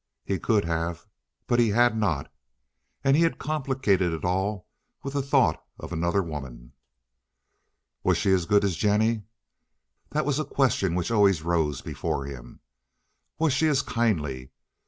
[0.23, 1.05] He could have,
[1.45, 2.33] but he had not,
[3.03, 4.67] and he had complicated it all
[5.03, 6.73] with the thought of another woman.
[8.03, 9.25] Was she as good as Jennie?
[10.09, 12.61] That was a question which always rose before him.
[13.37, 14.49] Was she as kindly?